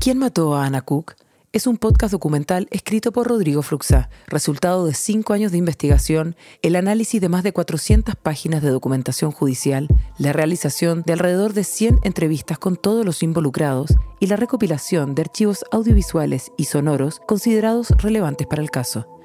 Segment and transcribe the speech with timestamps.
[0.00, 1.14] ¿Quién mató a Ana Cook?
[1.52, 6.76] Es un podcast documental escrito por Rodrigo Fruxá, resultado de cinco años de investigación, el
[6.76, 11.98] análisis de más de 400 páginas de documentación judicial, la realización de alrededor de 100
[12.04, 18.46] entrevistas con todos los involucrados y la recopilación de archivos audiovisuales y sonoros considerados relevantes
[18.46, 19.18] para el caso.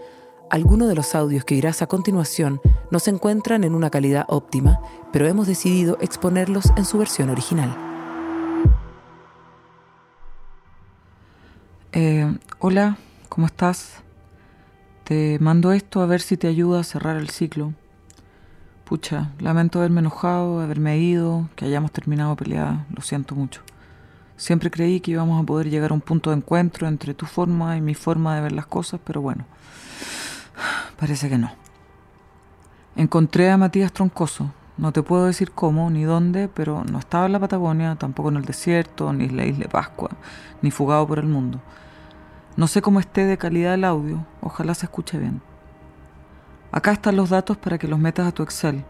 [0.50, 2.60] Algunos de los audios que irás a continuación
[2.90, 4.80] no se encuentran en una calidad óptima,
[5.12, 7.93] pero hemos decidido exponerlos en su versión original.
[11.96, 12.26] Eh,
[12.58, 12.98] hola,
[13.30, 14.02] ¿cómo estás?
[15.04, 17.72] Te mando esto a ver si te ayuda a cerrar el ciclo.
[18.84, 23.62] Pucha, lamento haberme enojado, haberme ido, que hayamos terminado peleada, lo siento mucho.
[24.38, 27.78] Siempre creí que íbamos a poder llegar a un punto de encuentro entre tu forma
[27.78, 29.46] y mi forma de ver las cosas, pero bueno,
[31.00, 31.52] parece que no.
[32.96, 34.52] Encontré a Matías Troncoso.
[34.78, 38.38] No te puedo decir cómo ni dónde, pero no estaba en la Patagonia, tampoco en
[38.38, 40.10] el desierto, ni en la isla de Pascua,
[40.64, 41.62] ni fugado por el mundo.
[42.56, 45.42] No sé cómo esté de calidad el audio, ojalá se escuche bien.
[46.72, 48.86] Acá están los datos para que los metas a tu Excel.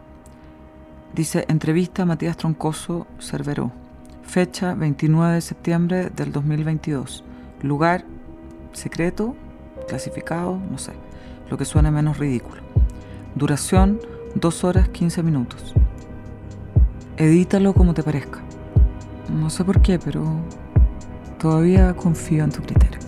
[1.14, 3.72] Dice entrevista a Matías Troncoso Cerveró.
[4.22, 7.24] Fecha 29 de septiembre del 2022.
[7.62, 8.04] Lugar
[8.72, 9.34] secreto,
[9.88, 10.92] clasificado, no sé,
[11.48, 12.60] lo que suene menos ridículo.
[13.34, 13.98] Duración
[14.34, 15.72] 2 horas 15 minutos.
[17.16, 18.40] Edítalo como te parezca.
[19.32, 20.22] No sé por qué, pero
[21.38, 23.03] todavía confío en tu criterio.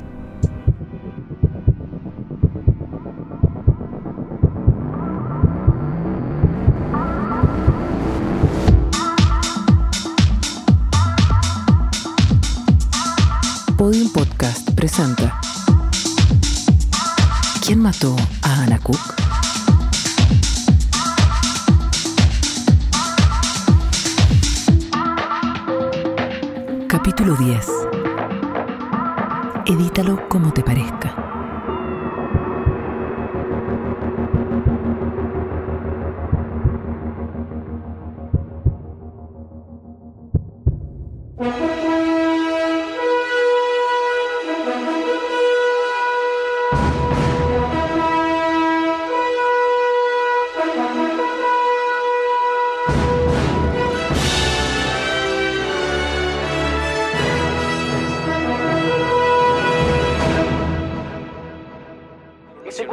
[29.98, 30.75] Edítalo como te parezca.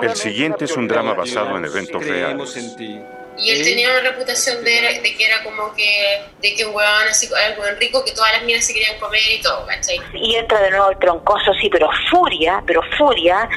[0.04, 2.76] El siguiente es un drama basado en eventos reales.
[3.36, 7.08] Y él tenía una reputación de, de que era como que, de que un huevón
[7.10, 9.98] así, un rico, que todas las minas se querían comer y todo, ¿cachai?
[10.14, 13.50] Y entra de nuevo el troncoso, sí, pero furia, pero furia,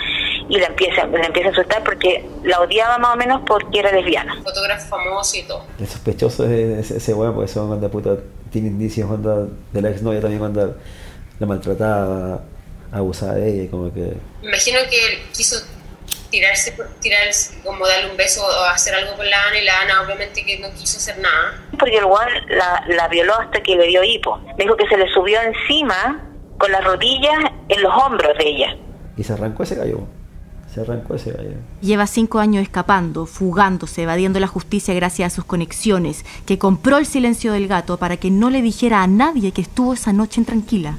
[0.49, 3.93] y la empieza, la empieza a soltar porque la odiaba más o menos porque era
[3.93, 4.34] lesbiana.
[4.43, 5.67] Fotógrafo famoso y todo.
[5.78, 8.17] El sospechoso es ese, ese weón, porque ese weón cuando puta
[8.51, 10.75] tiene indicios cuando de la exnovia también cuando
[11.39, 12.41] la maltrataba,
[12.93, 14.15] abusaba de ella y como que...
[14.41, 15.57] Me imagino que él quiso
[16.31, 19.81] tirarse, por- tirarse, como darle un beso o hacer algo con la Ana y la
[19.81, 21.62] Ana obviamente que no quiso hacer nada.
[21.78, 22.04] Porque el
[22.56, 24.38] la, la violó hasta que le dio hipo.
[24.59, 26.22] Me dijo que se le subió encima
[26.59, 27.38] con las rodillas
[27.69, 28.76] en los hombros de ella.
[29.16, 30.00] Y se arrancó ese gallo.
[30.72, 31.53] Se arrancó ese gallo.
[31.81, 37.06] Lleva cinco años escapando, fugándose, evadiendo la justicia gracias a sus conexiones, que compró el
[37.06, 40.98] silencio del gato para que no le dijera a nadie que estuvo esa noche intranquila.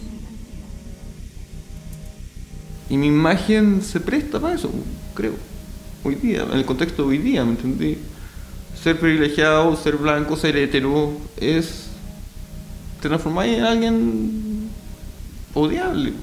[2.89, 4.71] Y mi imagen se presta para eso,
[5.17, 5.33] creo.
[6.03, 7.97] Hoy día, en el contexto de hoy día, ¿me entendí?
[8.79, 11.87] Ser privilegiado, ser blanco, ser hetero, es.
[13.01, 14.69] te transformáis en alguien
[15.55, 16.13] odiable.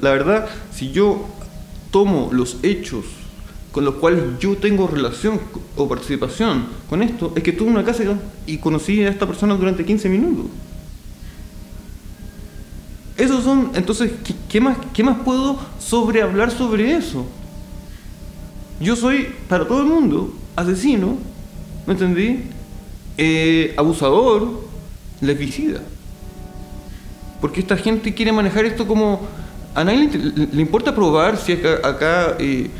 [0.00, 1.26] La verdad, si yo
[1.90, 3.04] tomo los hechos
[3.72, 5.40] con los cuales yo tengo relación
[5.74, 8.04] o participación con esto, es que tuve una casa
[8.46, 10.46] y conocí a esta persona durante 15 minutos.
[13.16, 14.12] Esos son, entonces,
[14.48, 17.26] ¿qué, más, ¿qué más puedo sobre hablar sobre eso?
[18.78, 21.16] Yo soy, para todo el mundo, asesino,
[21.86, 22.42] ¿me entendí?
[23.16, 24.60] Eh, abusador,
[25.22, 25.80] lesbicida.
[27.40, 29.26] Porque esta gente quiere manejar esto como...
[29.74, 30.08] A nadie
[30.52, 32.70] le, importa probar si acá, acá eh,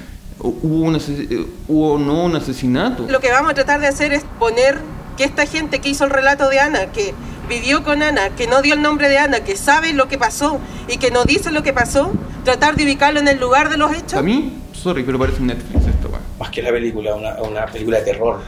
[0.40, 3.06] hubo, un eh, hubo o no un asesinato.
[3.06, 4.80] Lo que vamos a tratar de hacer es poner
[5.16, 7.14] que esta gente que hizo el relato de Ana, que
[7.48, 10.60] vivió con Ana, que no dio el nombre de Ana, que sabe lo que pasó
[10.88, 12.12] y que no dice lo que pasó,
[12.44, 14.14] tratar de ubicarlo en el lugar de los hechos.
[14.14, 16.22] A mí, sorry, pero parece Netflix esto, weón.
[16.38, 18.40] Más que la película, una, una película de terror.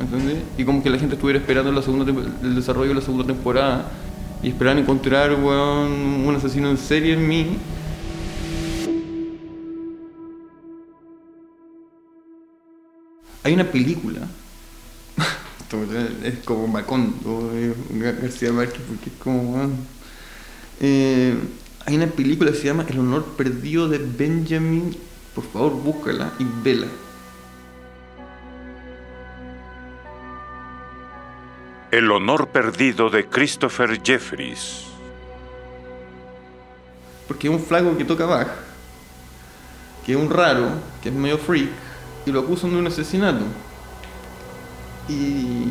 [0.00, 0.38] ¿Entendés?
[0.58, 2.10] Y como que la gente estuviera esperando la segunda
[2.42, 3.86] el desarrollo de la segunda temporada
[4.42, 7.58] y esperaban encontrar weón, un asesino en serie en mí.
[13.42, 14.20] Hay una película.
[16.22, 17.50] Es como Macondo,
[17.92, 19.54] Gar- García Márquez, porque es como.
[19.54, 19.76] weón,
[20.80, 21.34] eh,
[21.88, 24.96] una película que se llama El honor perdido de Benjamin.
[25.34, 26.86] Por favor, búscala y vela.
[31.90, 34.84] El honor perdido de Christopher Jeffries.
[37.28, 38.48] Porque es un flaco que toca Bach,
[40.04, 40.68] que es un raro,
[41.02, 41.70] que es medio freak,
[42.26, 43.44] y lo acusan de un asesinato.
[45.08, 45.66] Y,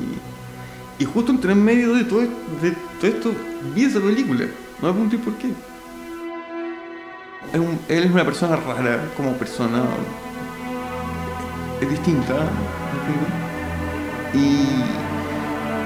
[0.99, 3.31] y justo entre en medio de todo, de todo esto
[3.73, 4.45] vi esa película.
[4.81, 5.47] No me pregunté por qué.
[7.53, 9.83] Es un- él es una persona rara como persona.
[11.81, 12.35] Es distinta.
[14.33, 14.37] Y,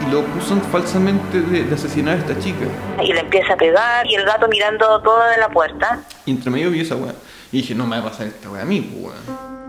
[0.06, 2.66] y lo acusan falsamente de, de asesinar a esta chica.
[3.04, 6.02] Y le empieza a pegar y el gato mirando todo de la puerta.
[6.26, 7.14] Y entre medio vi esa weá.
[7.52, 9.67] Y dije, no me va a pasar esta weá a mí, pues, weón.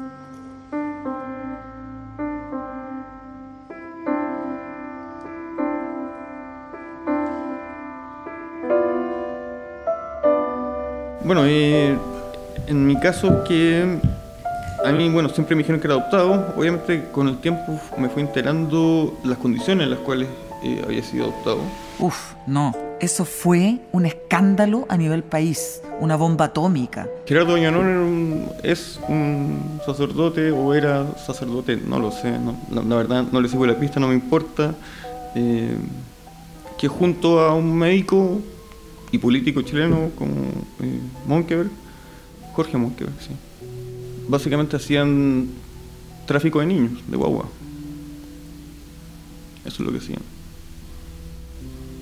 [11.28, 11.94] Bueno, eh,
[12.68, 13.98] en mi caso que
[14.82, 16.54] a mí, bueno, siempre me dijeron que era adoptado.
[16.56, 20.26] Obviamente con el tiempo me fui enterando las condiciones en las cuales
[20.64, 21.58] eh, había sido adoptado.
[21.98, 22.74] Uf, no.
[22.98, 27.06] Eso fue un escándalo a nivel país, una bomba atómica.
[27.26, 33.24] Gerardo un- es un sacerdote o era sacerdote, no lo sé, no- la, la verdad
[33.30, 34.72] no le sigo la pista, no me importa.
[35.34, 35.76] eh,
[36.78, 38.40] que junto a un médico
[39.10, 40.34] y político chileno como
[40.80, 41.70] eh, Monkeberg,
[42.54, 43.30] Jorge Monkeberg, sí,
[44.28, 45.48] básicamente hacían
[46.26, 47.46] tráfico de niños, de guagua.
[49.64, 50.20] Eso es lo que hacían.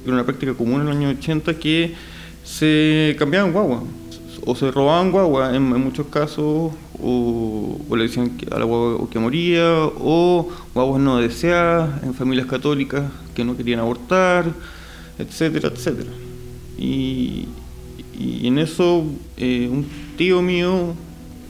[0.05, 1.95] Era una práctica común en los años 80 que
[2.45, 3.83] se cambiaban guagua
[4.45, 9.19] o se robaban guagua en, muchos casos o, o le decían a la guagua que
[9.19, 9.65] moría
[9.99, 14.53] o guaguas no deseadas en familias católicas que no querían abortar,
[15.19, 16.26] etcétera, etcétera.
[16.79, 17.47] Y,
[18.19, 19.05] y en eso
[19.37, 19.87] eh, un
[20.17, 20.95] tío mío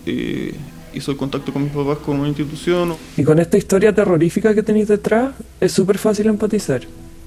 [0.07, 0.55] eh,
[0.95, 4.63] hizo el contacto con mis papás con una institución Y con esta historia terrorífica que
[4.63, 6.83] tenéis detrás, es súper fácil empatizar,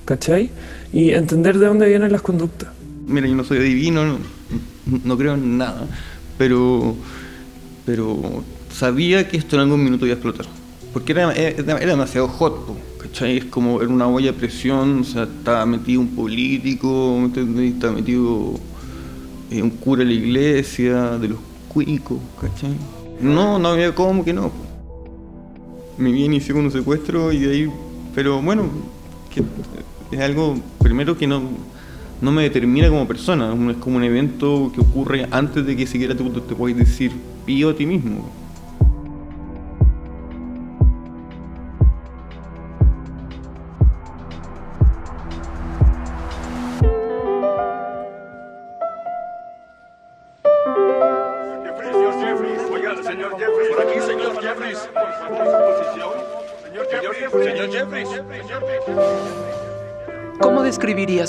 [0.06, 0.50] ¿cachai?
[0.92, 2.69] Y entender de dónde vienen las conductas.
[3.06, 4.19] Mira, yo no soy adivino, no,
[5.04, 5.88] no creo en nada,
[6.38, 6.95] pero,
[7.86, 10.45] pero sabía que esto en algún minuto iba a explotar.
[10.94, 12.78] Porque era, era, era demasiado hot, po,
[13.10, 13.38] ¿cachai?
[13.38, 18.54] Es como era una olla de presión, o sea, estaba metido un político, estaba metido
[19.52, 22.76] eh, un cura de la iglesia, de los cuicos, ¿cachai?
[23.22, 24.52] No, no había cómo que no.
[25.98, 27.72] Mi vida inició con un secuestro y de ahí,
[28.16, 28.70] pero bueno,
[29.34, 29.44] que
[30.16, 31.42] es algo, primero que no,
[32.22, 36.16] no me determina como persona, es como un evento que ocurre antes de que siquiera
[36.16, 37.12] tú te puedas decir
[37.46, 38.30] pío a ti mismo.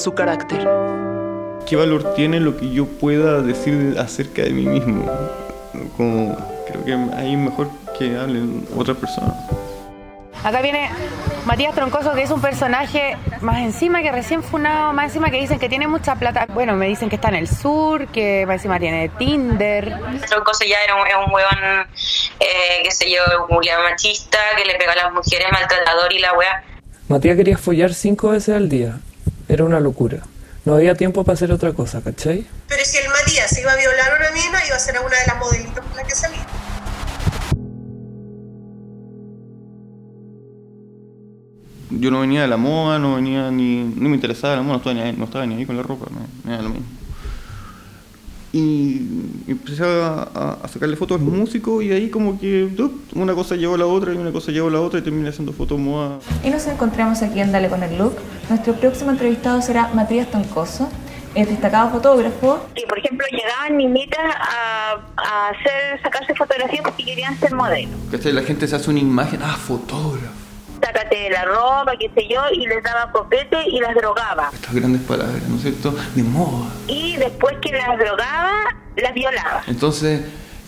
[0.01, 0.67] Su carácter?
[1.67, 5.05] ¿Qué valor tiene lo que yo pueda decir acerca de mí mismo?
[5.97, 6.37] Como,
[6.67, 7.69] creo que ahí mejor
[7.99, 9.35] que hablen otras personas.
[10.43, 10.89] Acá viene
[11.45, 15.59] Matías Troncoso, que es un personaje más encima que recién funado, más encima que dicen
[15.59, 16.47] que tiene mucha plata.
[16.47, 19.99] Bueno, me dicen que está en el sur, que más encima tiene Tinder.
[20.29, 21.87] Troncoso ya era un, era un huevón,
[22.41, 26.33] eh, qué sé yo, un machista, que le pega a las mujeres, maltratador y la
[26.33, 26.65] wea.
[27.09, 28.99] Matías quería follar cinco veces al día.
[29.51, 30.23] Era una locura.
[30.65, 32.47] No había tiempo para hacer otra cosa, ¿cachai?
[32.69, 35.01] Pero si el Matías se iba a violar a una mina, iba a ser a
[35.01, 36.47] una de las modelitas con las que salía.
[41.91, 43.83] Yo no venía de la moda, no venía ni.
[43.83, 45.83] no me interesaba la moda, no estaba ni, ahí- no estaba ni ahí con la
[45.83, 46.87] ropa, me, me da lo mismo.
[48.53, 49.07] Y
[49.47, 52.69] empecé a, sacarle fotos a los músicos y ahí como que
[53.15, 55.29] una cosa llevó a la otra y una cosa llevó a la otra y terminé
[55.29, 56.19] haciendo fotos moda.
[56.43, 58.17] Y nos encontramos aquí en Dale con el Look.
[58.49, 60.89] Nuestro próximo entrevistado será Matías Toncoso,
[61.35, 62.67] es destacado fotógrafo.
[62.75, 67.95] Y por ejemplo, llegaban niñitas a, a hacer, sacarse fotografías porque querían ser modelos.
[68.25, 70.40] La gente se hace una imagen, ah, fotógrafo.
[70.83, 74.51] Sácate la ropa, qué sé yo, y les daba copete y las drogaba.
[74.53, 75.95] Estas grandes palabras, ¿no es cierto?
[76.15, 76.71] De moda.
[76.89, 78.53] Y después que las drogaba,
[78.97, 79.63] las violaba.
[79.67, 80.23] Entonces,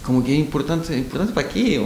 [0.05, 1.81] como que es importante, ¿importante para qué?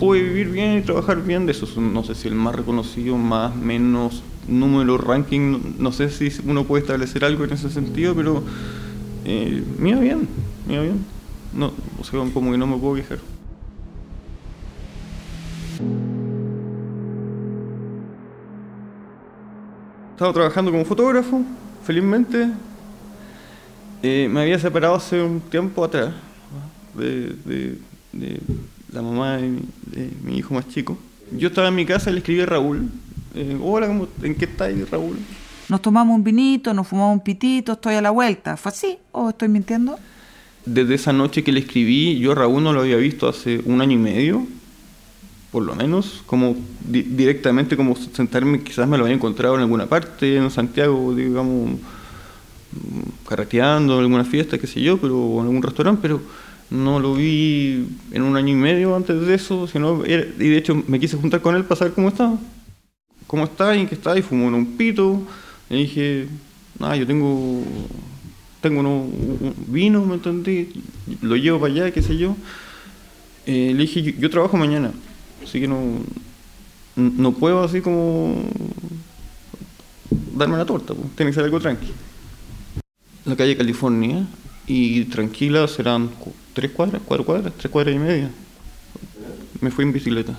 [0.00, 1.66] Puede vivir bien y trabajar bien de eso.
[1.80, 6.64] No sé si el más reconocido, más, menos, número, ranking, no, no sé si uno
[6.64, 8.42] puede establecer algo en ese sentido, pero
[9.24, 10.28] eh, me iba bien,
[10.66, 11.04] me iba bien.
[11.52, 13.18] No, o sea, como que no me puedo quejar.
[20.16, 21.42] Estaba trabajando como fotógrafo,
[21.84, 22.48] felizmente,
[24.02, 26.14] Eh, me había separado hace un tiempo atrás
[26.94, 27.78] de, de-
[28.12, 28.40] de
[28.92, 30.96] la mamá de mi, de mi hijo más chico.
[31.32, 32.88] Yo estaba en mi casa y le escribí a Raúl.
[33.34, 35.16] eh, Hola, ¿cómo- ¿en qué estáis, Raúl?
[35.68, 38.56] Nos tomamos un vinito, nos fumamos un pitito, estoy a la vuelta.
[38.56, 39.98] ¿Fue así o estoy mintiendo?
[40.64, 43.80] Desde esa noche que le escribí, yo a Raúl no lo había visto hace un
[43.80, 44.46] año y medio,
[45.52, 49.86] por lo menos, como di- directamente como sentarme, quizás me lo había encontrado en alguna
[49.86, 51.70] parte, en Santiago, digamos,
[53.28, 56.20] carreteando, en alguna fiesta, qué sé yo, pero o en algún restaurante, pero
[56.70, 60.56] no lo vi en un año y medio antes de eso, sino era- y de
[60.58, 62.38] hecho me quise juntar con él para saber cómo estaba.
[63.26, 63.74] ¿Cómo está?
[63.74, 64.16] ¿Y en qué está?
[64.18, 65.20] Y fumó un pito.
[65.70, 66.28] Y dije,
[66.80, 67.62] ah, yo tengo
[68.60, 70.68] tengo uno- un vino, ¿me entendí?
[71.22, 72.36] Lo llevo para allá, qué sé yo.
[73.46, 74.90] Eh, le dije, yo trabajo mañana,
[75.42, 75.80] así que no,
[76.96, 78.34] no puedo así como
[80.34, 81.92] darme la torta, pues, tiene que ser algo tranqui.
[83.24, 84.26] La calle California,
[84.66, 86.10] y tranquila serán
[86.52, 88.30] tres cuadras, cuatro cuadras, tres cuadras y media.
[89.60, 90.36] Me fui en bicicleta.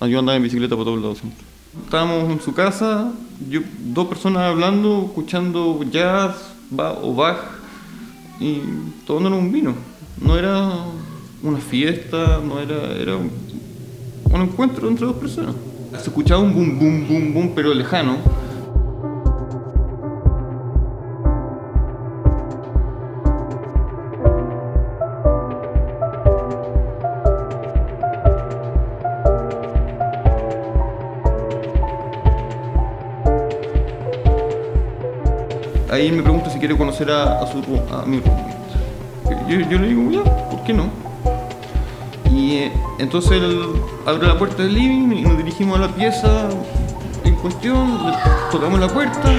[0.00, 1.44] Ah, Yo andaba en bicicleta por todos lados siempre.
[1.84, 3.12] Estábamos en su casa,
[3.48, 6.36] yo, dos personas hablando, escuchando jazz
[7.02, 7.38] o Bach
[8.40, 8.60] y
[9.06, 9.74] tomándonos un vino.
[10.20, 10.70] No era
[11.42, 13.30] una fiesta, no era, era un,
[14.34, 15.54] un encuentro entre dos personas.
[15.92, 18.16] Se escuchaba un boom, boom, boom, boom, pero lejano.
[35.90, 37.58] Ahí me pregunta si quiere conocer a, su,
[37.92, 38.04] a.
[39.48, 41.13] Yo, yo le digo, ya, ¿por qué no?
[42.44, 43.70] Y eh, entonces él
[44.04, 46.50] abre la puerta del living y nos dirigimos a la pieza
[47.24, 48.12] en cuestión,
[48.52, 49.32] tocamos la puerta.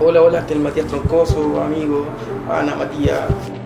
[0.00, 2.06] Hola, hola, este es el Matías Troncoso, amigo,
[2.50, 3.57] Ana, Matías.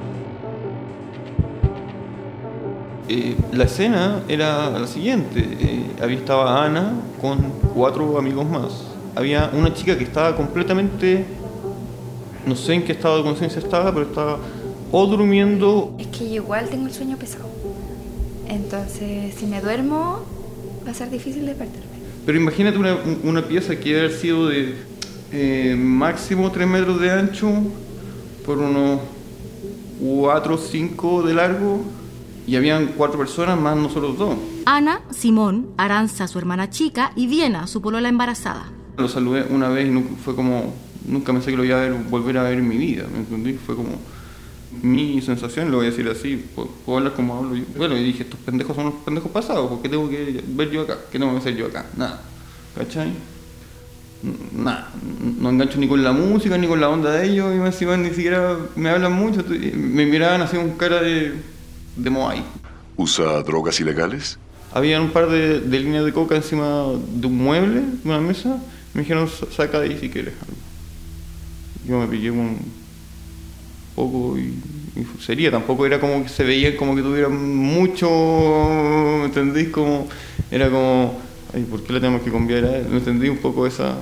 [3.15, 5.41] Eh, la escena era la siguiente.
[5.61, 7.43] eh, había estaba Ana con
[7.75, 8.85] cuatro amigos más.
[9.15, 11.27] Había una chica que estaba completamente,
[12.47, 14.39] no sé en qué estado de conciencia estaba, pero estaba
[14.91, 17.51] o durmiendo Es que igual tengo el sueño pesado.
[18.49, 20.23] Entonces, si me duermo,
[20.87, 21.85] va a ser difícil despertarme.
[22.25, 24.75] Pero imagínate una, una pieza que debe haber sido de
[25.33, 27.51] eh, máximo 3 metros de ancho
[28.47, 29.01] por unos
[30.01, 31.83] 4 o 5 de largo
[32.47, 34.37] y habían cuatro personas más nosotros dos.
[34.67, 38.65] Ana, Simón, Aranza, su hermana chica, y Viena, su polola embarazada.
[38.97, 40.75] Lo saludé una vez y nunca, fue como,
[41.07, 43.55] nunca pensé que lo iba a ver- volver a ver en mi vida, ¿me entendí?
[43.55, 43.91] Fue como
[44.83, 47.65] mi sensación, lo voy a decir así, puedo, puedo hablar como hablo yo.
[47.77, 50.83] Bueno, y dije, estos pendejos son los pendejos pasados, ¿por qué tengo que ver yo
[50.83, 50.97] acá?
[51.11, 51.87] ¿Qué tengo que hacer yo acá?
[51.97, 52.23] Nada,
[52.77, 53.13] ¿cachai?
[54.55, 54.89] Nada,
[55.41, 57.97] no engancho ni con la música ni con la onda de ellos, y más encima
[57.97, 59.45] ni siquiera me hablan mucho,
[59.75, 61.35] me miraban así con cara de,
[61.97, 62.43] de Moai.
[62.97, 64.39] ¿Usa drogas ilegales?
[64.73, 66.85] Había un par de, de líneas de coca encima
[67.15, 68.57] de un mueble, de una mesa.
[68.95, 70.57] Me dijeron, "Sa- saca de ahí si quieres algo.
[71.87, 72.59] Yo me pillé un
[73.95, 74.55] poco y,
[74.97, 75.51] y sería.
[75.51, 78.09] Tampoco era como que se veía como que tuviera mucho,
[79.21, 79.69] ¿me entendís?
[79.69, 80.09] Como,
[80.51, 81.19] era como,
[81.55, 82.87] ay, ¿por qué le tenemos que cambiar él?
[82.91, 83.29] ¿Me entendí?
[83.29, 83.97] Un poco esa...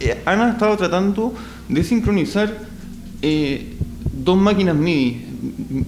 [0.00, 1.34] Eh, Ana estaba tratando
[1.68, 2.52] de sincronizar
[3.22, 3.74] eh,
[4.12, 5.26] dos máquinas MIDI.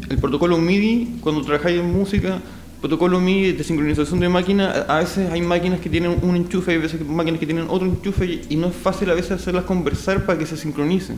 [0.09, 2.41] El protocolo MIDI, cuando trabajáis en música,
[2.81, 6.79] protocolo MIDI de sincronización de máquina, a veces hay máquinas que tienen un enchufe, hay
[6.79, 10.39] veces máquinas que tienen otro enchufe y- no es fácil a veces hacerlas conversar para
[10.39, 11.17] que se sincronicen.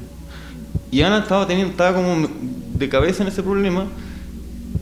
[0.90, 2.28] Y Ana estaba, teniendo, estaba como
[2.78, 3.87] de cabeza en ese problema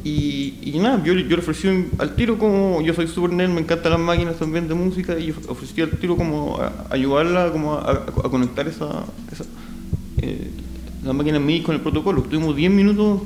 [0.04, 3.60] y, y nada, yo, yo le ofrecí al tiro como, yo soy super nerd, me
[3.60, 7.74] encantan las máquinas también de música y of- ofrecí al tiro como a, ayudarla como
[7.74, 9.44] a, a- conectar esa, esa
[10.22, 10.50] eh,
[11.04, 12.22] la máquina MIDI con el protocolo.
[12.22, 13.22] Estuvimos 10 minutos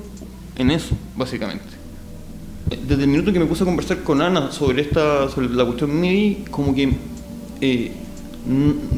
[0.56, 1.64] en eso, básicamente.
[2.86, 5.98] Desde el minuto que me puse a conversar con Ana sobre esta sobre la cuestión
[6.00, 6.92] MIDI, como que
[7.60, 7.92] eh,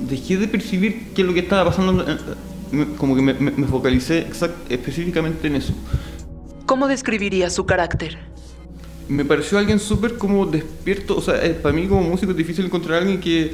[0.09, 3.67] dejé de percibir qué es lo que estaba pasando, eh, como que me, me- me
[3.67, 5.73] focalicé exact- específicamente en eso.
[6.67, 8.19] ¿Cómo describiría su carácter?
[9.09, 12.67] Me pareció alguien súper como despierto, o sea, eh, para mí como músico es difícil
[12.67, 13.53] encontrar a alguien que,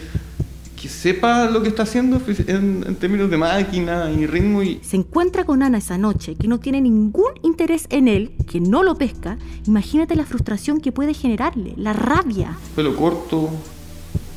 [0.80, 4.96] que sepa lo que está haciendo en, en términos de máquina y ritmo y, Se
[4.96, 8.94] encuentra con Ana esa noche, que no tiene ningún interés en él, que no lo
[8.94, 9.38] pesca.
[9.66, 12.56] Imagínate la frustración que puede generarle, la rabia.
[12.76, 13.48] pelo corto.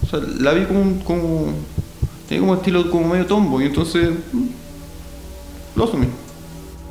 [0.03, 1.45] O sea, la vi como, un- como
[2.27, 4.45] tenía como estilo como medio tombo y entonces mm,
[5.75, 6.07] lo asumí.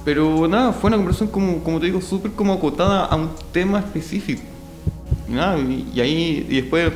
[0.05, 3.81] Pero nada, fue una conversación como, como te digo, súper como acotada a un tema
[3.81, 4.43] específico.
[5.29, 6.91] Y, nada, y, y ahí, y después,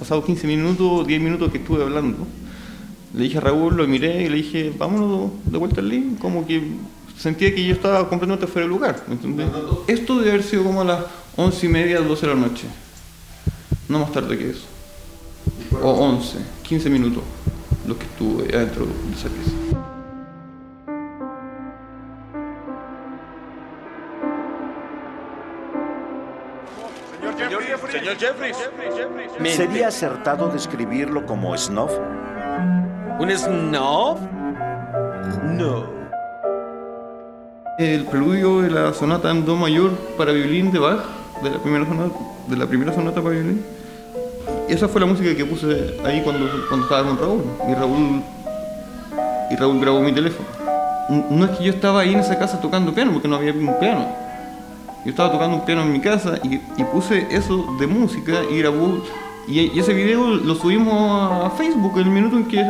[0.00, 2.26] pasados 15 minutos, 10 minutos que estuve hablando,
[3.14, 6.46] le dije a Raúl, lo miré y le dije, vámonos de vuelta al link, como
[6.46, 6.62] que
[7.18, 9.48] sentía que yo estaba completamente fuera de lugar, ¿me entendés?
[9.86, 11.04] Esto debe haber sido como a las
[11.36, 12.64] 11 y media, 12 de la noche.
[13.88, 14.64] No más tarde que eso.
[15.82, 17.22] O 11, 15 minutos,
[17.86, 19.89] lo que estuve adentro de esa pieza.
[28.00, 28.56] Señor Jeffries.
[29.54, 31.92] ¿Sería acertado describirlo como snuff?
[33.18, 34.18] ¿Un snuff?
[35.44, 35.84] No.
[37.78, 41.00] El preludio de la sonata en do mayor para violín de Bach,
[41.42, 42.14] de la primera sonata,
[42.46, 43.66] de la primera sonata para violín.
[44.66, 47.44] Y esa fue la música que puse ahí cuando, cuando estaba con Raúl.
[47.68, 48.22] Y Raúl
[49.50, 50.48] y Raúl grabó mi teléfono.
[51.28, 53.78] No es que yo estaba ahí en esa casa tocando piano, porque no había un
[53.78, 54.29] piano.
[55.04, 58.58] Yo estaba tocando un piano en mi casa y, y puse eso de música y
[58.58, 59.02] grabó.
[59.48, 62.64] Y, y ese video lo subimos a Facebook el minuto en que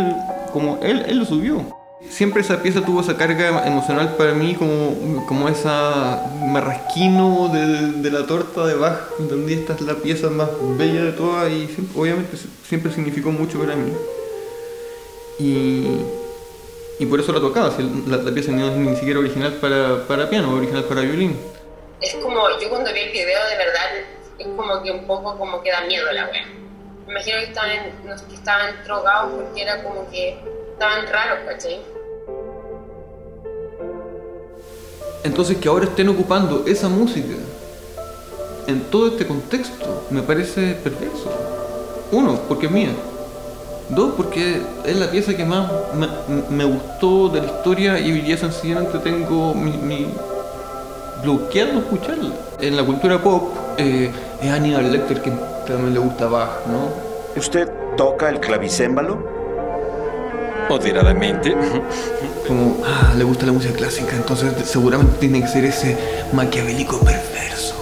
[0.52, 1.78] como él, él lo subió.
[2.08, 8.10] Siempre esa pieza tuvo esa carga emocional para mí como, como esa marrasquino de, de
[8.10, 8.98] la torta de Bach.
[9.18, 9.52] ¿Entendí?
[9.54, 13.76] Esta es la pieza más bella de todas y siempre- obviamente siempre significó mucho para
[13.76, 13.92] mí.
[15.38, 15.86] Y,
[16.98, 17.70] y por eso la tocaba.
[18.06, 21.36] La, la pieza no es ni siquiera original para, para piano, original para violín.
[22.00, 23.84] Es como, yo cuando vi el video de verdad,
[24.38, 26.46] es como que un poco como que da miedo la wea.
[27.06, 30.38] Me imagino que estaban, no es que estaban drogados porque era como que
[30.72, 31.80] estaban raros, ¿cachai?
[35.24, 37.34] Entonces que ahora estén ocupando esa música
[38.66, 41.30] en todo este contexto me parece perverso.
[42.12, 42.90] Uno, porque es mía.
[43.90, 46.08] Dos, porque es la pieza que más me,
[46.48, 50.06] me gustó de la historia y día sencillamente tengo mi, mi
[51.22, 52.34] bloqueando escucharla.
[52.60, 54.10] En la cultura pop eh,
[54.42, 55.30] es Aníbal Lecter que
[55.66, 56.88] también le gusta Bach, ¿no?
[57.36, 59.24] ¿Usted toca el clavicémbalo?
[60.68, 61.56] Moderadamente.
[62.46, 65.96] Como, ah, le gusta la música clásica, entonces seguramente tiene que ser ese
[66.32, 67.79] maquiavélico perverso.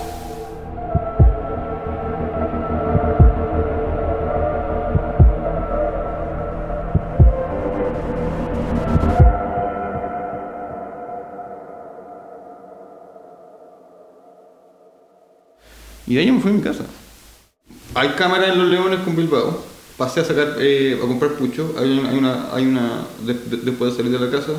[16.08, 16.84] Y de ahí me fui a mi casa.
[17.94, 19.62] Hay cámaras en Los Leones con Bilbao.
[19.96, 21.74] Pasé a sacar, eh, a comprar pucho.
[21.78, 24.52] Hay una, hay una, hay una de- de- después de salir de la casa.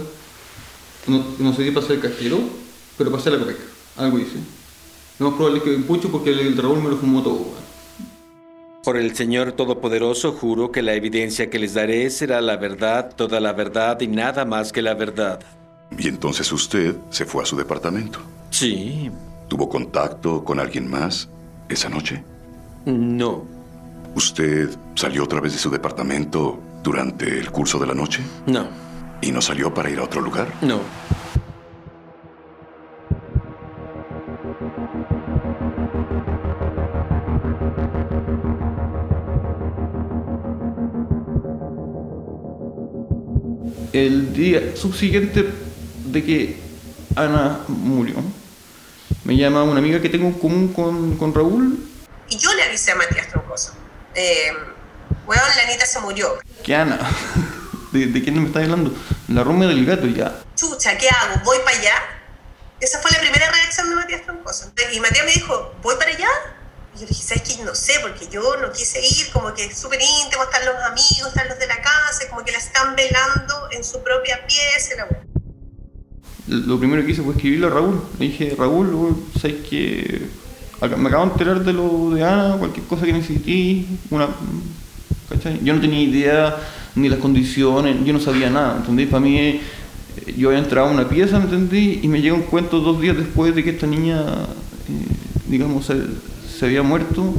[1.08, 2.40] No, no sé si pasé el cajero,
[2.98, 3.64] pero pasé la copeca.
[3.98, 4.38] Algo hice.
[5.18, 7.46] Lo más probable es que un pucho porque el, el Raúl me lo fumó todo.
[8.84, 13.40] Por el Señor Todopoderoso juro que la evidencia que les daré será la verdad, toda
[13.40, 15.40] la verdad y nada más que la verdad.
[15.98, 18.20] Y entonces usted se fue a su departamento.
[18.52, 19.10] Sí.
[19.48, 21.28] ¿Tuvo contacto con alguien más
[21.69, 22.23] esa noche?
[22.86, 23.45] No.
[24.15, 28.21] ¿Usted salió otra vez de su departamento durante el curso de la noche?
[28.47, 28.67] No.
[29.21, 30.51] ¿Y no salió para ir a otro lugar?
[30.62, 30.79] No.
[43.91, 45.45] El día subsiguiente
[46.05, 46.58] de que
[47.15, 48.15] Ana murió,
[49.23, 51.77] me llama una amiga que tengo en común con, con Raúl,
[52.29, 53.73] Y yo le avisé a Matías Troncoso.
[54.15, 54.51] Eh,
[55.25, 56.38] weón, la Anita se murió.
[56.63, 56.99] que Ana,
[57.91, 58.93] ¿de, de quién me está hablando?
[59.27, 60.41] La Rome del gato ya.
[60.55, 61.41] Chucha, ¿qué hago?
[61.43, 61.93] ¿Voy para allá?
[62.79, 64.71] Esa fue la primera reacción de Matías Troncoso.
[64.93, 66.29] Y Matías me dijo, ¿voy para allá?
[66.95, 67.63] Y yo le dije, ¿sabes qué?
[67.63, 71.27] No sé, porque yo no quise ir, como que es súper íntimo, están los amigos,
[71.27, 74.95] están los de la casa, como que la están velando en su propia pieza.
[74.95, 75.08] La.
[76.50, 78.02] Lo primero que hice fue escribirle a Raúl.
[78.20, 80.22] Le dije, Raúl, ¿sabes que
[80.82, 84.28] Me acabo de enterar de lo de Ana, cualquier cosa que necesité, una...
[85.30, 85.60] ¿cachai?
[85.64, 86.58] Yo no tenía idea
[86.96, 89.06] ni las condiciones, yo no sabía nada, ¿entendí?
[89.06, 89.62] Para mí, eh,
[90.38, 92.00] yo había entrado a una pieza, ¿me entendí?
[92.02, 95.06] Y me llega un cuento dos días después de que esta niña, eh,
[95.48, 97.32] digamos, se había muerto.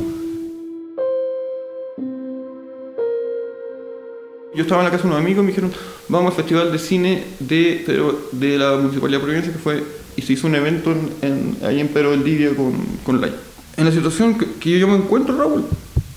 [4.54, 5.72] Yo estaba en la casa de unos amigos y me dijeron,
[6.08, 9.84] vamos al festival de cine de, Pedro- de la Municipalidad de Providencia, que fue,
[10.16, 12.72] y se hizo un evento en, en- ahí en Pedro del Livia con,
[13.04, 13.32] con Lai.
[13.76, 15.64] En la situación que, que yo me encuentro, Raúl,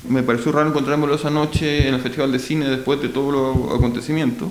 [0.10, 3.76] me pareció raro encontrármelo esa noche en el festival de cine después de todos los
[3.78, 4.50] acontecimientos,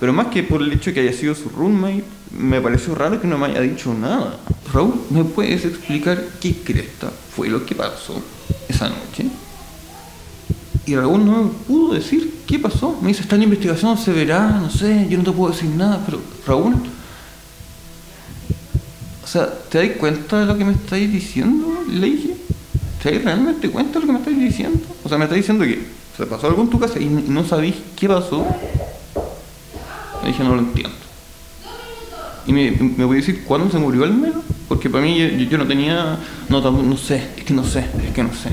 [0.00, 2.04] pero más que por el hecho de que haya sido su roommate,
[2.38, 4.38] me pareció raro que no me haya dicho nada.
[4.72, 8.22] Raúl, ¿me puedes explicar qué cresta fue lo que pasó
[8.68, 9.26] esa noche?
[10.88, 12.98] Y Raúl no me pudo decir qué pasó.
[13.02, 16.02] Me dice, está en investigación, se verá, no sé, yo no te puedo decir nada,
[16.04, 16.74] pero Raúl,
[19.28, 21.66] sea, ¿te das cuenta de lo que me estáis diciendo?
[21.90, 22.36] Le dije,
[23.02, 24.80] ¿te das realmente cuenta de lo que me estáis diciendo?
[25.04, 27.74] O sea, me estáis diciendo que se pasó algo en tu casa y no sabéis
[27.94, 28.46] qué pasó.
[30.22, 30.96] Le dije, no lo entiendo.
[32.46, 32.70] ¿Y me,
[33.04, 34.42] voy a decir cuándo se murió al menos?
[34.66, 36.18] Porque para mí yo, yo no tenía...
[36.48, 38.48] No, no sé, es que no sé, es que no sé.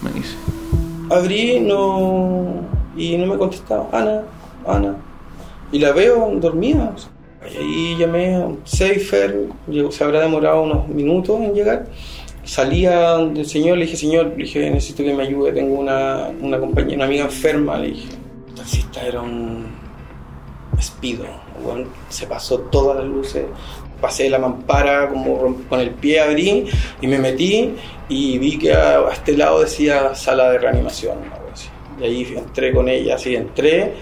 [0.00, 0.36] Me dice.
[1.10, 2.46] Abrí no,
[2.96, 3.88] y no me contestaba.
[3.92, 4.22] Ana,
[4.66, 4.96] Ana.
[5.72, 6.94] Y la veo dormida.
[7.60, 9.48] Y llamé a un Seifer,
[9.90, 11.86] se habrá demorado unos minutos en llegar.
[12.44, 16.58] Salía del señor, le dije, señor, le dije, necesito que me ayude, tengo una, una
[16.58, 18.08] compañera, amiga enferma, le dije.
[18.54, 19.66] Taxista era un
[20.76, 21.24] despido,
[21.64, 23.46] bueno, se pasó todas las luces,
[24.00, 26.66] pasé la mampara como con el pie abrí
[27.00, 27.74] y me metí
[28.08, 31.18] y vi que a, este lado decía sala de reanimación,
[31.52, 31.68] así.
[32.00, 33.94] Y ahí entré con ella, así entré.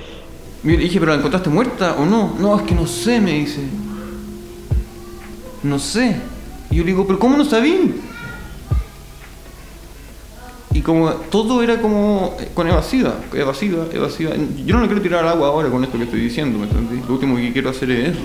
[0.62, 2.34] Mira, dije, ¿pero la encontraste muerta o no?
[2.38, 3.60] No, es que no sé, me dice.
[5.62, 6.16] No sé.
[6.70, 7.94] Y yo le digo, ¿pero cómo no sabí?
[10.74, 14.32] Y como todo era como eh, con evasiva, evasiva, evasiva.
[14.66, 17.06] Yo no le quiero tirar al agua ahora con esto que estoy diciendo, ¿me entendés?
[17.06, 18.20] Lo último que quiero hacer es eso.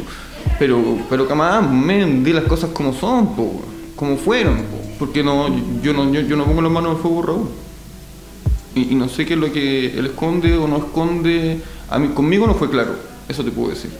[0.58, 3.62] Pero, pero camarada, me di las cosas como son, po,
[3.95, 4.78] como fueron, po.
[4.99, 5.47] porque no,
[5.82, 7.49] yo no, yo, yo no pongo las manos el fuego, Raúl.
[8.75, 11.62] Y, y no sé qué es lo que él esconde o no esconde.
[11.89, 12.95] A mí, conmigo no fue claro,
[13.28, 13.91] eso te puedo decir.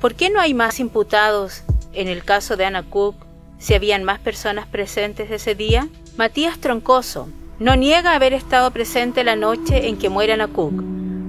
[0.00, 3.14] ¿Por qué no hay más imputados en el caso de Ana Cook
[3.58, 5.88] si habían más personas presentes ese día?
[6.16, 10.82] Matías Troncoso no niega haber estado presente la noche en que muere Ana Cook.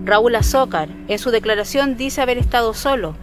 [0.06, 3.15] Raúl Azócar, en su declaración, dice haber estado solo.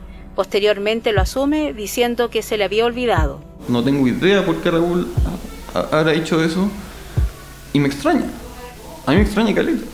[0.44, 3.40] Posteriormente lo asume diciendo que se le había olvidado.
[3.68, 5.06] No tengo idea por qué Raúl
[5.74, 6.66] ha- ha- habrá hecho eso.
[7.74, 8.24] Y me extraña.
[9.04, 9.84] A mí me extraña Caleta.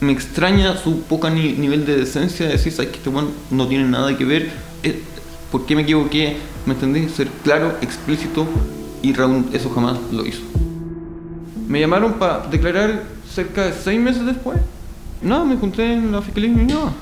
[0.00, 3.68] Me extraña su poca ni- nivel de decencia de decir, ¿sabes que este weón no
[3.68, 4.50] tiene nada que ver?
[4.82, 5.00] Eh,
[5.52, 6.36] ¿Por qué me equivoqué?
[6.66, 7.08] ¿Me entendí?
[7.08, 8.48] Ser claro, explícito.
[9.02, 10.42] Y Raúl eso jamás lo hizo.
[11.68, 14.58] Me llamaron para declarar cerca de seis meses después.
[15.22, 16.92] No, me junté en la fiscalía y nada.